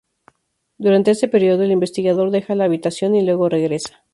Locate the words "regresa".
3.49-4.03